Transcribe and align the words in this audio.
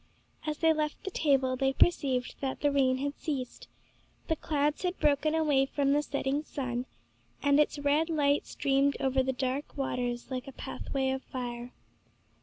As 0.47 0.57
they 0.57 0.73
left 0.73 1.03
the 1.03 1.11
table 1.11 1.55
they 1.55 1.73
perceived 1.73 2.33
that 2.41 2.61
the 2.61 2.71
rain 2.71 2.97
had 2.97 3.19
ceased; 3.19 3.67
the 4.29 4.35
clouds 4.35 4.81
had 4.81 4.99
broken 4.99 5.35
away 5.35 5.67
from 5.67 5.91
the 5.93 6.01
setting 6.01 6.43
sun, 6.43 6.87
and 7.43 7.59
its 7.59 7.77
red 7.77 8.09
light 8.09 8.47
streamed 8.47 8.97
over 8.99 9.21
the 9.21 9.31
dark 9.31 9.77
waters 9.77 10.31
like 10.31 10.47
a 10.47 10.53
pathway 10.53 11.11
of 11.11 11.21
fire. 11.21 11.71